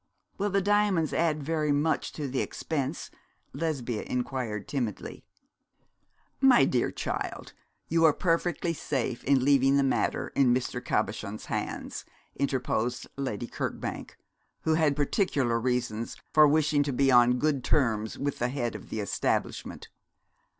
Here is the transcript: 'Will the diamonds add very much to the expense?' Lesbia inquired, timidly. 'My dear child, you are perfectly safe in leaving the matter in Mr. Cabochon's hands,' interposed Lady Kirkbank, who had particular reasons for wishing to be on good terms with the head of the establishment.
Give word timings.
'Will 0.39 0.49
the 0.49 0.63
diamonds 0.63 1.13
add 1.13 1.43
very 1.43 1.71
much 1.71 2.11
to 2.13 2.27
the 2.27 2.39
expense?' 2.41 3.11
Lesbia 3.53 4.01
inquired, 4.01 4.67
timidly. 4.67 5.23
'My 6.39 6.65
dear 6.65 6.91
child, 6.91 7.53
you 7.87 8.03
are 8.05 8.11
perfectly 8.11 8.73
safe 8.73 9.23
in 9.25 9.45
leaving 9.45 9.77
the 9.77 9.83
matter 9.83 10.29
in 10.29 10.55
Mr. 10.55 10.83
Cabochon's 10.83 11.45
hands,' 11.53 12.03
interposed 12.35 13.05
Lady 13.15 13.45
Kirkbank, 13.45 14.17
who 14.63 14.73
had 14.73 14.95
particular 14.95 15.59
reasons 15.59 16.17
for 16.33 16.47
wishing 16.47 16.81
to 16.81 16.91
be 16.91 17.11
on 17.11 17.37
good 17.37 17.63
terms 17.63 18.17
with 18.17 18.39
the 18.39 18.49
head 18.49 18.73
of 18.73 18.89
the 18.89 19.01
establishment. 19.01 19.89